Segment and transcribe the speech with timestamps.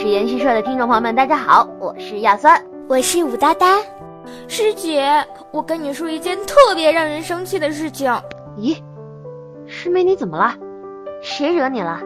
[0.00, 2.58] 实验室社的听众朋友们，大家好，我是亚酸，
[2.88, 3.76] 我是武哒哒。
[4.48, 5.22] 师姐，
[5.52, 8.10] 我跟你说一件特别让人生气的事情。
[8.56, 8.82] 咦，
[9.66, 10.54] 师妹你怎么了？
[11.20, 12.00] 谁惹你了？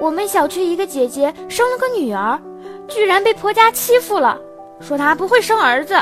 [0.00, 2.40] 我们小区一个姐姐生了个女儿，
[2.88, 4.40] 居然被婆家欺负了，
[4.80, 5.92] 说她不会生儿子。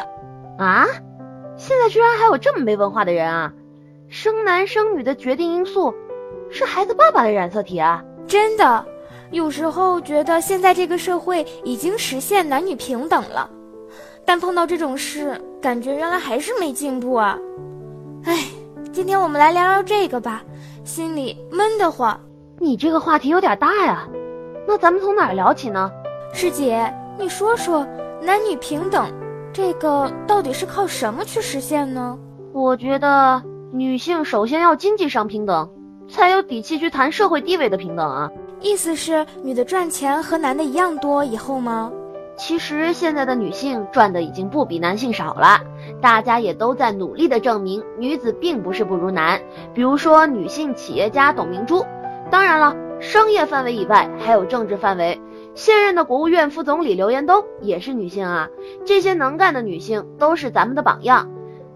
[0.59, 0.87] 啊？
[1.57, 3.53] 现在居然还有这么没文化的人啊！
[4.09, 5.93] 生男生女的决定因素
[6.53, 8.01] 是孩子爸爸的染色体啊！
[8.29, 8.87] 真的，
[9.33, 13.49] 有时候觉得现在这个社会已经实现男女平等了，
[14.27, 17.39] 但碰到这种事，感觉原来还是没进步啊！
[18.25, 18.45] 哎，
[18.93, 20.43] 今天我们来聊聊这个吧，
[20.85, 22.21] 心里闷得慌。
[22.59, 24.07] 你这个话题有点大呀，
[24.69, 25.91] 那咱们从哪儿聊起呢？
[26.35, 27.87] 师姐，你说说，
[28.21, 29.11] 男女平等，
[29.51, 32.19] 这个到底是靠什么去实现呢？
[32.53, 33.43] 我觉得
[33.73, 35.71] 女性首先要经济上平等，
[36.07, 38.31] 才有底气去谈社会地位的平等啊。
[38.63, 41.91] 意思是女的赚钱和男的一样多以后吗？
[42.37, 45.61] 其实现在的女性赚的已经不比男性少了，
[46.01, 49.41] 大家也都在努力的证明女子并不是不如男。
[49.75, 51.85] 比如说女性企业家董明珠。
[52.31, 55.21] 当然了，商业范围以外还有政治范围。
[55.55, 58.49] 现任的国务院副总理刘延东也是女性啊。
[58.87, 61.29] 这些能干的女性都是咱们的榜样。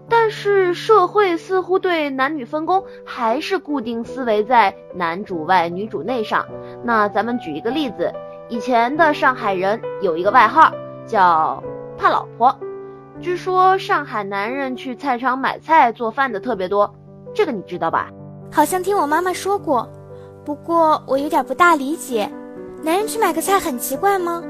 [0.09, 6.45] 但是社会似乎对男女分工还是固定思维在男主外女主内上。
[6.83, 8.13] 那咱们举一个例子，
[8.47, 10.71] 以前的上海人有一个外号
[11.05, 11.61] 叫
[11.97, 12.57] 怕老婆。
[13.19, 16.93] 据说上海男人去菜场买菜做饭的特别多，
[17.33, 18.09] 这个你知道吧？
[18.51, 19.89] 好像听我妈妈说过。
[20.45, 22.31] 不过我有点不大理解，
[22.81, 24.41] 男人去买个菜很奇怪吗？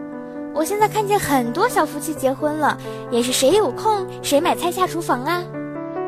[0.57, 2.75] 我现在看见很多小夫妻结婚了，
[3.11, 5.43] 也是谁有空谁买菜下厨房啊。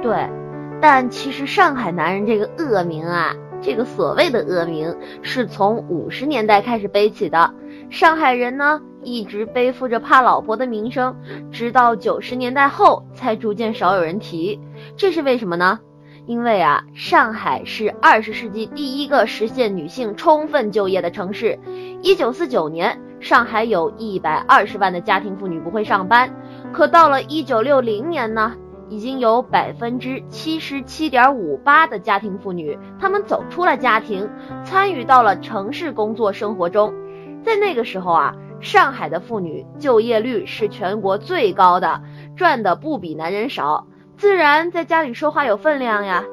[0.01, 0.27] 对，
[0.81, 7.53] 但其实上海男人这个恶名啊，这个所谓的恶名，是从五十年代开始背起的。
[7.91, 11.15] 上海人呢，一直背负着怕老婆的名声，
[11.51, 14.59] 直到九十年代后才逐渐少有人提。
[14.97, 15.79] 这是为什么呢？
[16.25, 21.59] 因为啊，上海是二十世纪第一个实现女性充分就业的城市。
[22.01, 26.33] 一九四九年，上海有一百二十万的家庭妇女不会上班，
[26.71, 28.53] 可到了一九六零年呢，
[28.87, 34.29] 已经有百分之七十七点五八的家庭妇女，她们走出了家庭，
[34.63, 36.93] 参与到了城市工作生活中。
[37.43, 42.01] 在那个时候啊，上海的妇女就业率是全国最高的，
[42.35, 43.85] 赚的不比男人少。
[44.17, 46.23] 自然在家里说话有分量呀，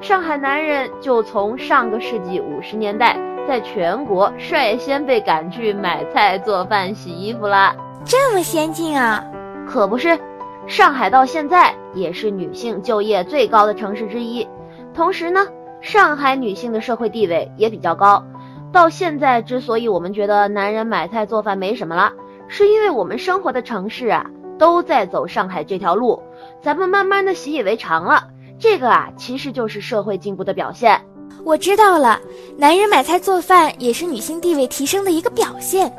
[0.00, 3.16] 上海男人就从上个世纪五十年代，
[3.46, 7.74] 在全国率先被赶去买菜、做饭、洗衣服啦。
[8.04, 9.24] 这么先进啊？
[9.66, 10.18] 可不是，
[10.66, 14.46] 上海到现在也是女性就业最高的城市之一。
[14.94, 15.46] 同时呢，
[15.80, 18.24] 上海女性的社会地位也比较高。
[18.72, 22.12] 到现在，之所以我们觉得男人买菜做饭没什么了，
[22.48, 24.24] 是因为我们生活的城市啊。
[24.58, 26.22] 都在走上海这条路，
[26.60, 28.28] 咱们慢慢的习以为常了。
[28.60, 31.00] 这个啊，其实就是社会进步的表现。
[31.44, 32.20] 我知道了，
[32.56, 35.92] 男人买菜做饭也是女性地位提升的一个表现。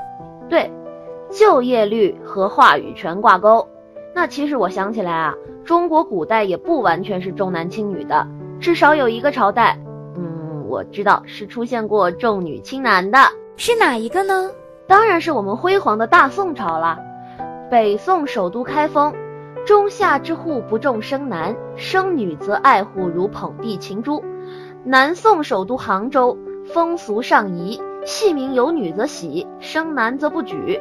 [0.49, 0.71] 对，
[1.31, 3.67] 就业率和话语权挂钩。
[4.15, 5.33] 那其实我想起来啊，
[5.65, 8.27] 中国古代也不完全是重男轻女的，
[8.59, 9.77] 至少有一个朝代，
[10.15, 13.17] 嗯，我知道是出现过重女轻男的，
[13.57, 14.49] 是哪一个呢？
[14.85, 16.99] 当然是我们辉煌的大宋朝了。
[17.71, 19.11] 北宋首都开封，
[19.65, 24.23] 中下之户不重生男，生女则爱护如捧地情珠。
[24.85, 26.37] 南宋首都杭州，
[26.73, 30.77] 风俗尚宜，戏名有女则喜，生男则不举。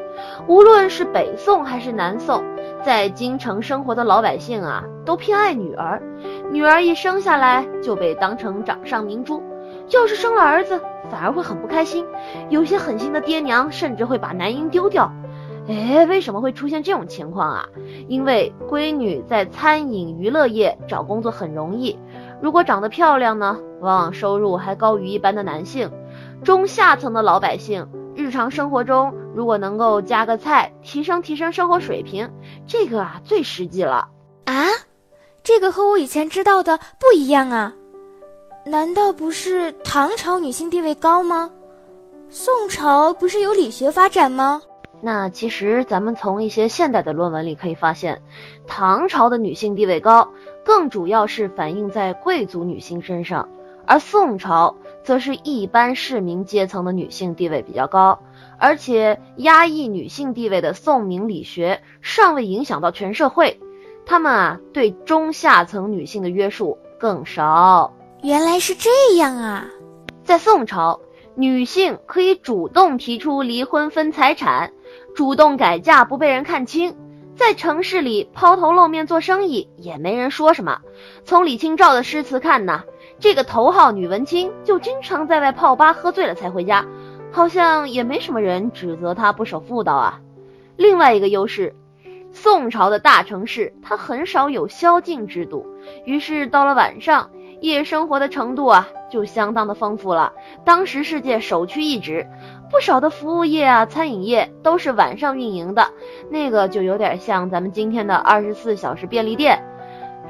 [0.49, 2.43] 无论是北宋还是南宋，
[2.85, 6.03] 在京城生活的老百姓啊，都偏爱女儿。
[6.51, 9.41] 女儿一生下来就被当成掌上明珠，
[9.91, 12.05] 要是生了儿子，反而会很不开心。
[12.49, 15.09] 有些狠心的爹娘甚至会把男婴丢掉。
[15.69, 17.69] 哎，为什么会出现这种情况啊？
[18.09, 21.97] 因为闺女在餐饮娱乐业找工作很容易，
[22.41, 25.91] 如果长得漂亮呢，往往收入还高于一般的男性。
[26.43, 32.31] 中下层的老百姓日常生活中如果能够加个菜，提升提升生活水平，
[32.67, 34.09] 这个啊最实际了
[34.45, 34.67] 啊。
[35.43, 37.75] 这个和我以前知道的不一样啊，
[38.65, 41.51] 难道不是唐朝女性地位高吗？
[42.29, 44.63] 宋朝不是有理学发展吗？
[45.01, 48.23] 那其实咱们从一些现代的论文里可以发现，
[48.69, 50.29] 唐朝的女性地位高，
[50.65, 53.49] 更主要是反映在贵族女性身上，
[53.87, 58.19] 而宋朝则是一般市民阶层的女性地位比较高，
[58.59, 63.61] 而且压抑女性地位的宋明理学尚未影响到全社会，
[64.07, 67.93] 他们啊对中下层女性的约束更少。
[68.23, 69.67] 原来是这样啊，
[70.23, 71.01] 在宋朝，
[71.35, 74.73] 女性可以主动提出离婚分财产。
[75.15, 76.97] 主动改嫁不被人看清，
[77.35, 80.79] 在城市里抛头露面做生意也没人说什么。
[81.25, 82.85] 从李清照的诗词看呢，
[83.23, 86.85] 这个头号女文青就经常在外泡吧，喝醉了才回家，
[87.31, 90.21] 好像也没什么人指责她不守妇道啊。
[90.77, 91.73] 另外一个优势，
[92.33, 95.65] 宋朝的大城市它很少有宵禁制度，
[96.05, 97.31] 于是到了晚上。
[97.61, 100.33] 夜生活的程度啊，就相当的丰富了。
[100.65, 102.27] 当时世界首屈一指，
[102.73, 105.87] 不少的服务业啊、餐饮业都是晚上运营的，
[106.29, 109.65] 那个就有点像咱们今天的二十四小时便利店。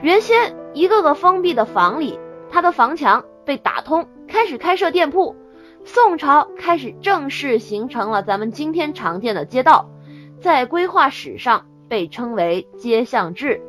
[0.03, 2.21] 原先一个个封闭的房里，
[2.53, 5.35] 它的房墙被打通，开始开设店铺。
[5.85, 9.89] 宋朝开始正式形成了咱们今天常见的街道，
[10.41, 13.61] 在规划史上被称为街巷制。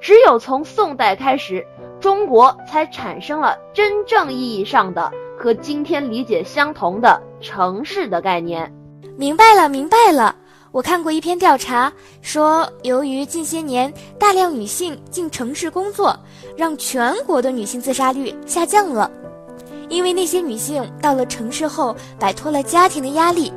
[0.00, 1.66] 只有从宋代开始。
[2.00, 8.72] 中国才产生了真正意义上的和今天理解相同的城市的概念。
[9.16, 10.36] 明白了，明白了。
[10.70, 16.18] 我看过一篇调查，说由于近些年大量女性进城市工作，
[16.56, 19.10] 让全国的女性自杀率下降了。
[19.88, 23.52] 因为那些女性到了城市后，摆脱了家庭的压力，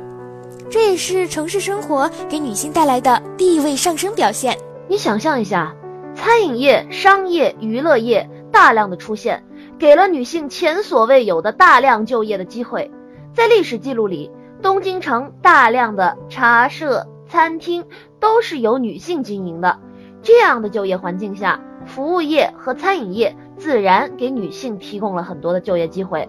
[0.70, 4.56] 这也是城市生活给女性带来的地位上升表现。
[4.88, 5.74] 你想象一下。
[6.14, 9.42] 餐饮业、商业、娱乐业大量的出现，
[9.78, 12.90] 给了女性前所未有的大量就业的机会。
[13.34, 14.30] 在历史记录里，
[14.62, 17.84] 东京城大量的茶社、餐厅
[18.20, 19.76] 都是由女性经营的。
[20.22, 26.28] 这样的就业环境下，服务业和餐饮业自然给女性提供了很多的就业机会。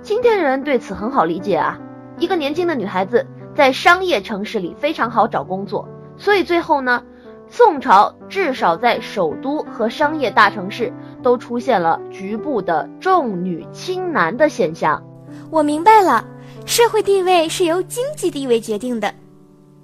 [0.00, 1.78] 今天的人对此很好理解啊，
[2.18, 7.02] 一个年轻的女孩子在商业城市里非常好找工作，所以最后呢。
[7.46, 10.90] 宋朝至少在首都和商业大城市
[11.22, 15.04] 都出现了局部的重女轻男的现象。
[15.50, 16.24] 我明白了，
[16.66, 19.12] 社会地位是由经济地位决定的。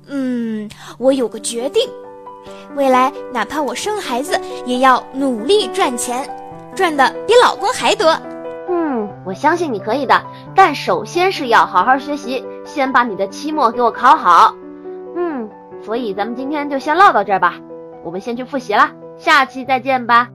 [0.09, 0.69] 嗯，
[0.99, 1.89] 我有个决定，
[2.75, 6.29] 未来哪怕我生孩子，也要努力赚钱，
[6.75, 8.17] 赚的比老公还多。
[8.69, 10.21] 嗯，我相信你可以的，
[10.55, 14.55] 但首先是要好好学习，先把你的期末给我考好。
[15.17, 15.49] 嗯
[15.83, 17.55] 所以咱们今天就先唠到这儿吧，
[18.05, 20.29] 我们先去复习了，下期再见吧。